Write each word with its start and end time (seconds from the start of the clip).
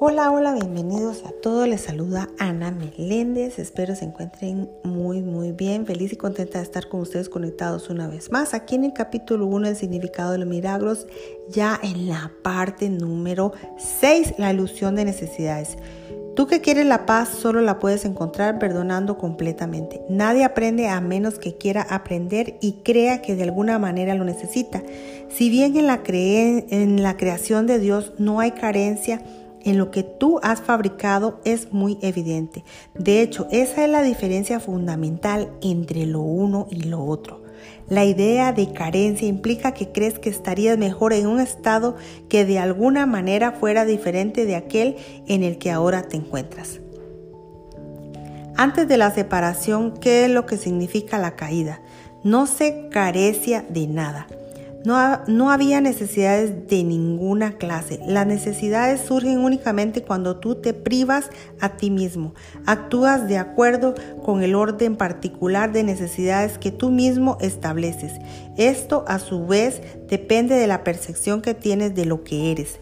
Hola, 0.00 0.30
hola, 0.30 0.54
bienvenidos 0.54 1.24
a 1.24 1.32
todos. 1.42 1.66
Les 1.66 1.80
saluda 1.80 2.28
Ana 2.38 2.70
Meléndez. 2.70 3.58
Espero 3.58 3.96
se 3.96 4.04
encuentren 4.04 4.70
muy, 4.84 5.22
muy 5.22 5.50
bien. 5.50 5.86
Feliz 5.86 6.12
y 6.12 6.16
contenta 6.16 6.58
de 6.58 6.64
estar 6.64 6.88
con 6.88 7.00
ustedes 7.00 7.28
conectados 7.28 7.90
una 7.90 8.06
vez 8.06 8.30
más. 8.30 8.54
Aquí 8.54 8.76
en 8.76 8.84
el 8.84 8.92
capítulo 8.92 9.46
1, 9.46 9.70
el 9.70 9.74
significado 9.74 10.30
de 10.30 10.38
los 10.38 10.46
milagros, 10.46 11.08
ya 11.48 11.80
en 11.82 12.06
la 12.06 12.30
parte 12.44 12.88
número 12.88 13.52
6, 13.76 14.34
la 14.38 14.52
ilusión 14.52 14.94
de 14.94 15.04
necesidades. 15.04 15.76
Tú 16.36 16.46
que 16.46 16.60
quieres 16.60 16.86
la 16.86 17.04
paz 17.04 17.30
solo 17.30 17.60
la 17.60 17.80
puedes 17.80 18.04
encontrar 18.04 18.60
perdonando 18.60 19.18
completamente. 19.18 20.00
Nadie 20.08 20.44
aprende 20.44 20.86
a 20.86 21.00
menos 21.00 21.40
que 21.40 21.56
quiera 21.56 21.82
aprender 21.82 22.56
y 22.60 22.74
crea 22.84 23.20
que 23.20 23.34
de 23.34 23.42
alguna 23.42 23.80
manera 23.80 24.14
lo 24.14 24.22
necesita. 24.22 24.80
Si 25.28 25.50
bien 25.50 25.76
en 25.76 25.88
la, 25.88 26.02
en 26.06 27.02
la 27.02 27.16
creación 27.16 27.66
de 27.66 27.80
Dios 27.80 28.12
no 28.18 28.38
hay 28.38 28.52
carencia, 28.52 29.20
en 29.68 29.78
lo 29.78 29.90
que 29.90 30.02
tú 30.02 30.40
has 30.42 30.60
fabricado 30.60 31.40
es 31.44 31.72
muy 31.72 31.98
evidente. 32.00 32.64
De 32.94 33.20
hecho, 33.20 33.46
esa 33.50 33.84
es 33.84 33.90
la 33.90 34.02
diferencia 34.02 34.60
fundamental 34.60 35.50
entre 35.60 36.06
lo 36.06 36.20
uno 36.20 36.66
y 36.70 36.84
lo 36.84 37.04
otro. 37.04 37.42
La 37.88 38.04
idea 38.04 38.52
de 38.52 38.72
carencia 38.72 39.28
implica 39.28 39.72
que 39.72 39.90
crees 39.92 40.18
que 40.18 40.30
estarías 40.30 40.78
mejor 40.78 41.12
en 41.12 41.26
un 41.26 41.40
estado 41.40 41.96
que 42.28 42.44
de 42.44 42.58
alguna 42.58 43.06
manera 43.06 43.52
fuera 43.52 43.84
diferente 43.84 44.46
de 44.46 44.56
aquel 44.56 44.96
en 45.26 45.42
el 45.42 45.58
que 45.58 45.70
ahora 45.70 46.02
te 46.02 46.16
encuentras. 46.16 46.80
Antes 48.56 48.88
de 48.88 48.96
la 48.96 49.10
separación, 49.10 49.94
¿qué 50.00 50.24
es 50.24 50.30
lo 50.30 50.46
que 50.46 50.56
significa 50.56 51.18
la 51.18 51.36
caída? 51.36 51.80
No 52.24 52.46
se 52.46 52.88
carecia 52.90 53.64
de 53.68 53.86
nada. 53.86 54.26
No, 54.84 55.50
había 55.50 55.80
necesidades 55.80 56.68
de 56.68 56.84
ninguna 56.84 57.58
clase. 57.58 57.98
Las 58.06 58.26
necesidades 58.26 59.00
surgen 59.00 59.38
únicamente 59.38 60.02
cuando 60.02 60.36
tú 60.36 60.54
te 60.54 60.72
privas 60.72 61.30
a 61.60 61.76
ti 61.76 61.90
mismo. 61.90 62.32
Actúas 62.64 63.26
de 63.28 63.38
acuerdo 63.38 63.94
con 64.24 64.42
el 64.42 64.54
orden 64.54 64.96
particular 64.96 65.72
de 65.72 65.82
necesidades 65.82 66.58
que 66.58 66.70
tú 66.70 66.90
mismo 66.90 67.38
estableces. 67.40 68.12
Esto 68.56 69.04
a 69.08 69.18
su 69.18 69.46
vez 69.46 69.82
depende 70.08 70.54
de 70.54 70.68
la 70.68 70.84
percepción 70.84 71.42
que 71.42 71.54
tienes 71.54 71.94
de 71.96 72.04
lo 72.04 72.22
que 72.22 72.52
eres. 72.52 72.78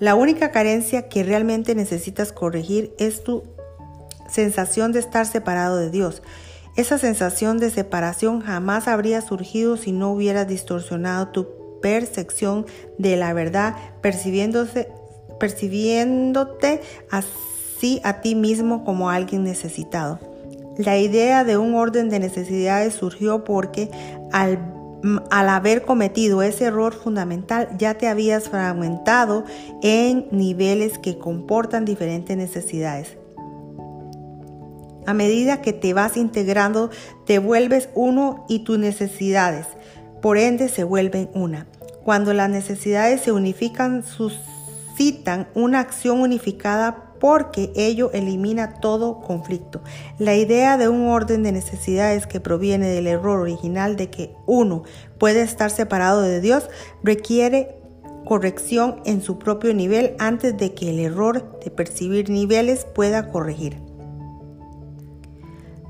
La 0.00 0.14
única 0.14 0.50
carencia 0.50 1.08
que 1.08 1.22
realmente 1.22 1.74
necesitas 1.74 2.32
corregir 2.32 2.92
es 2.98 3.24
tu 3.24 3.44
sensación 4.28 4.92
de 4.92 4.98
estar 4.98 5.24
separado 5.24 5.78
de 5.78 5.90
Dios. 5.90 6.22
Esa 6.76 6.98
sensación 6.98 7.58
de 7.58 7.70
separación 7.70 8.40
jamás 8.40 8.88
habría 8.88 9.20
surgido 9.20 9.76
si 9.76 9.92
no 9.92 10.10
hubieras 10.12 10.48
distorsionado 10.48 11.28
tu 11.28 11.46
percepción 11.80 12.66
de 12.98 13.16
la 13.16 13.32
verdad, 13.32 13.76
percibiéndote 14.00 14.88
así 17.10 18.00
a 18.02 18.20
ti 18.22 18.34
mismo 18.34 18.84
como 18.84 19.08
alguien 19.10 19.44
necesitado. 19.44 20.18
La 20.76 20.98
idea 20.98 21.44
de 21.44 21.56
un 21.58 21.76
orden 21.76 22.10
de 22.10 22.18
necesidades 22.18 22.94
surgió 22.94 23.44
porque 23.44 23.88
al 24.32 25.48
haber 25.48 25.82
cometido 25.82 26.42
ese 26.42 26.64
error 26.64 26.92
fundamental 26.92 27.68
ya 27.78 27.94
te 27.94 28.08
habías 28.08 28.48
fragmentado 28.48 29.44
en 29.80 30.26
niveles 30.32 30.98
que 30.98 31.18
comportan 31.18 31.84
diferentes 31.84 32.36
necesidades. 32.36 33.16
A 35.06 35.14
medida 35.14 35.62
que 35.62 35.72
te 35.72 35.94
vas 35.94 36.16
integrando, 36.16 36.90
te 37.26 37.38
vuelves 37.38 37.88
uno 37.94 38.46
y 38.48 38.60
tus 38.60 38.78
necesidades, 38.78 39.66
por 40.24 40.38
ende, 40.38 40.70
se 40.70 40.84
vuelven 40.84 41.28
una. 41.34 41.66
Cuando 42.02 42.32
las 42.32 42.48
necesidades 42.48 43.20
se 43.20 43.30
unifican, 43.30 44.02
suscitan 44.02 45.48
una 45.54 45.80
acción 45.80 46.22
unificada 46.22 47.12
porque 47.20 47.70
ello 47.76 48.10
elimina 48.14 48.80
todo 48.80 49.20
conflicto. 49.20 49.82
La 50.18 50.34
idea 50.34 50.78
de 50.78 50.88
un 50.88 51.08
orden 51.08 51.42
de 51.42 51.52
necesidades 51.52 52.26
que 52.26 52.40
proviene 52.40 52.88
del 52.88 53.06
error 53.06 53.38
original 53.38 53.96
de 53.96 54.08
que 54.08 54.34
uno 54.46 54.84
puede 55.18 55.42
estar 55.42 55.70
separado 55.70 56.22
de 56.22 56.40
Dios 56.40 56.70
requiere 57.02 57.76
corrección 58.24 59.02
en 59.04 59.20
su 59.20 59.38
propio 59.38 59.74
nivel 59.74 60.14
antes 60.18 60.56
de 60.56 60.72
que 60.72 60.88
el 60.88 61.00
error 61.00 61.60
de 61.62 61.70
percibir 61.70 62.30
niveles 62.30 62.86
pueda 62.94 63.30
corregir. 63.30 63.83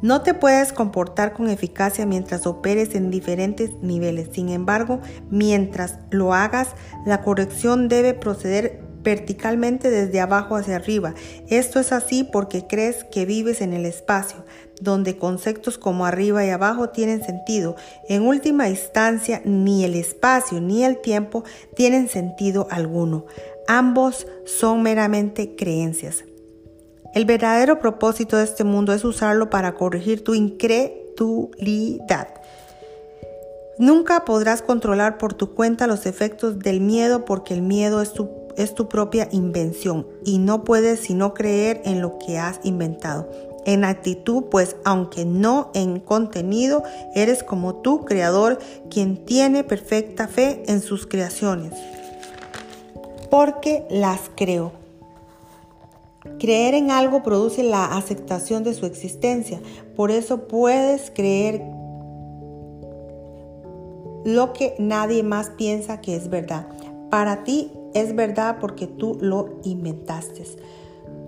No 0.04 0.20
te 0.20 0.34
puedes 0.34 0.74
comportar 0.74 1.32
con 1.32 1.48
eficacia 1.48 2.04
mientras 2.04 2.46
operes 2.46 2.94
en 2.94 3.10
diferentes 3.10 3.70
niveles. 3.80 4.28
Sin 4.32 4.50
embargo, 4.50 5.00
mientras 5.30 5.98
lo 6.10 6.34
hagas, 6.34 6.68
la 7.06 7.22
corrección 7.22 7.88
debe 7.88 8.12
proceder 8.12 8.82
verticalmente 9.02 9.88
desde 9.88 10.20
abajo 10.20 10.56
hacia 10.56 10.76
arriba. 10.76 11.14
Esto 11.48 11.80
es 11.80 11.90
así 11.90 12.22
porque 12.22 12.66
crees 12.66 13.04
que 13.04 13.24
vives 13.24 13.62
en 13.62 13.72
el 13.72 13.86
espacio, 13.86 14.44
donde 14.78 15.16
conceptos 15.16 15.78
como 15.78 16.04
arriba 16.04 16.44
y 16.44 16.50
abajo 16.50 16.90
tienen 16.90 17.24
sentido. 17.24 17.74
En 18.06 18.26
última 18.26 18.68
instancia, 18.68 19.40
ni 19.46 19.84
el 19.84 19.94
espacio 19.94 20.60
ni 20.60 20.84
el 20.84 21.00
tiempo 21.00 21.44
tienen 21.74 22.10
sentido 22.10 22.68
alguno. 22.70 23.24
Ambos 23.68 24.26
son 24.44 24.82
meramente 24.82 25.56
creencias. 25.56 26.24
El 27.14 27.26
verdadero 27.26 27.78
propósito 27.78 28.36
de 28.36 28.42
este 28.42 28.64
mundo 28.64 28.92
es 28.92 29.04
usarlo 29.04 29.48
para 29.48 29.76
corregir 29.76 30.24
tu 30.24 30.34
incredulidad. 30.34 32.26
Nunca 33.78 34.24
podrás 34.24 34.62
controlar 34.62 35.16
por 35.16 35.32
tu 35.32 35.54
cuenta 35.54 35.86
los 35.86 36.06
efectos 36.06 36.58
del 36.58 36.80
miedo 36.80 37.24
porque 37.24 37.54
el 37.54 37.62
miedo 37.62 38.02
es 38.02 38.12
tu, 38.12 38.30
es 38.56 38.74
tu 38.74 38.88
propia 38.88 39.28
invención 39.30 40.08
y 40.24 40.38
no 40.38 40.64
puedes 40.64 41.00
sino 41.00 41.34
creer 41.34 41.82
en 41.84 42.00
lo 42.00 42.18
que 42.18 42.38
has 42.38 42.58
inventado. 42.64 43.30
En 43.64 43.84
actitud, 43.84 44.46
pues 44.50 44.74
aunque 44.84 45.24
no 45.24 45.70
en 45.72 46.00
contenido, 46.00 46.82
eres 47.14 47.44
como 47.44 47.76
tu 47.76 48.04
creador 48.04 48.58
quien 48.90 49.24
tiene 49.24 49.62
perfecta 49.62 50.26
fe 50.26 50.64
en 50.66 50.82
sus 50.82 51.06
creaciones. 51.06 51.74
Porque 53.30 53.86
las 53.88 54.20
creo. 54.34 54.83
Creer 56.38 56.74
en 56.74 56.90
algo 56.90 57.22
produce 57.22 57.62
la 57.62 57.96
aceptación 57.96 58.64
de 58.64 58.74
su 58.74 58.86
existencia. 58.86 59.60
Por 59.96 60.10
eso 60.10 60.48
puedes 60.48 61.10
creer 61.10 61.62
lo 64.24 64.52
que 64.52 64.74
nadie 64.78 65.22
más 65.22 65.50
piensa 65.50 66.00
que 66.00 66.16
es 66.16 66.28
verdad. 66.28 66.66
Para 67.10 67.44
ti 67.44 67.70
es 67.94 68.16
verdad 68.16 68.58
porque 68.60 68.86
tú 68.86 69.16
lo 69.20 69.60
inventaste. 69.62 70.44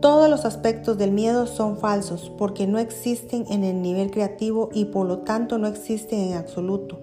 Todos 0.01 0.29
los 0.29 0.45
aspectos 0.45 0.99
del 0.99 1.13
miedo 1.13 1.47
son 1.47 1.79
falsos 1.79 2.31
porque 2.37 2.67
no 2.67 2.79
existen 2.79 3.47
en 3.49 3.65
el 3.65 3.81
nivel 3.81 4.11
creativo 4.11 4.69
y 4.73 4.87
por 4.87 5.07
lo 5.07 5.19
tanto 5.21 5.59
no 5.59 5.67
existen 5.67 6.21
en 6.21 6.35
absoluto. 6.35 7.01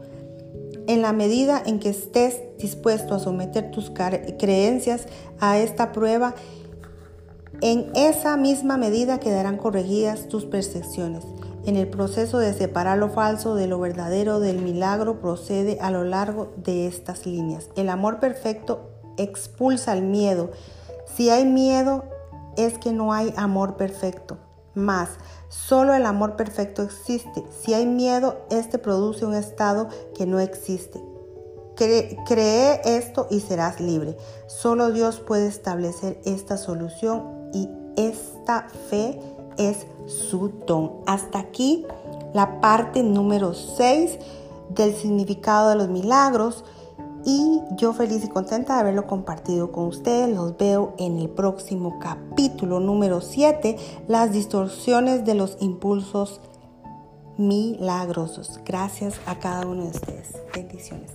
En 0.85 1.01
la 1.01 1.13
medida 1.13 1.61
en 1.65 1.79
que 1.79 1.89
estés 1.89 2.41
dispuesto 2.57 3.15
a 3.15 3.19
someter 3.19 3.71
tus 3.71 3.89
creencias 3.89 5.07
a 5.39 5.57
esta 5.57 5.91
prueba, 5.91 6.35
en 7.61 7.91
esa 7.95 8.35
misma 8.37 8.77
medida 8.77 9.19
quedarán 9.19 9.57
corregidas 9.57 10.27
tus 10.27 10.45
percepciones. 10.45 11.23
En 11.65 11.77
el 11.77 11.87
proceso 11.87 12.39
de 12.39 12.53
separar 12.53 12.97
lo 12.97 13.09
falso 13.09 13.55
de 13.55 13.67
lo 13.67 13.79
verdadero 13.79 14.39
del 14.39 14.61
milagro 14.61 15.21
procede 15.21 15.77
a 15.79 15.91
lo 15.91 16.03
largo 16.03 16.51
de 16.57 16.87
estas 16.87 17.25
líneas. 17.25 17.69
El 17.77 17.87
amor 17.87 18.19
perfecto 18.19 18.89
expulsa 19.17 19.93
el 19.93 20.01
miedo. 20.01 20.51
Si 21.05 21.29
hay 21.29 21.45
miedo 21.45 22.03
es 22.57 22.77
que 22.77 22.91
no 22.91 23.13
hay 23.13 23.33
amor 23.37 23.77
perfecto. 23.77 24.37
Más, 24.75 25.09
solo 25.47 25.93
el 25.93 26.05
amor 26.05 26.35
perfecto 26.35 26.81
existe. 26.81 27.45
Si 27.61 27.73
hay 27.73 27.85
miedo, 27.85 28.45
este 28.49 28.77
produce 28.77 29.25
un 29.25 29.35
estado 29.35 29.87
que 30.15 30.25
no 30.25 30.39
existe. 30.39 31.01
cree 31.75 32.81
esto 32.83 33.27
y 33.29 33.39
serás 33.39 33.79
libre. 33.79 34.17
Solo 34.47 34.91
Dios 34.91 35.19
puede 35.19 35.47
establecer 35.47 36.19
esta 36.25 36.57
solución 36.57 37.42
y 37.53 37.69
esta 37.95 38.67
fe 38.89 39.19
es 39.57 39.85
su 40.07 40.51
don. 40.65 40.91
Hasta 41.05 41.39
aquí 41.39 41.85
la 42.33 42.59
parte 42.59 43.03
número 43.03 43.53
6 43.53 44.17
del 44.69 44.93
significado 44.95 45.69
de 45.69 45.75
los 45.75 45.89
milagros 45.89 46.63
y 47.25 47.61
yo 47.77 47.93
feliz 47.93 48.25
y 48.25 48.27
contenta 48.27 48.75
de 48.75 48.81
haberlo 48.81 49.07
compartido 49.07 49.71
con 49.71 49.85
ustedes. 49.85 50.35
Los 50.35 50.57
veo 50.57 50.93
en 50.97 51.19
el 51.19 51.29
próximo 51.29 51.99
capítulo 51.99 52.79
número 52.79 53.21
7, 53.21 53.77
las 54.07 54.31
distorsiones 54.33 55.23
de 55.23 55.35
los 55.35 55.57
impulsos 55.61 56.41
milagrosos. 57.37 58.59
Gracias 58.65 59.19
a 59.25 59.39
cada 59.39 59.65
uno 59.65 59.83
de 59.83 59.89
ustedes. 59.89 60.33
Bendiciones. 60.53 61.11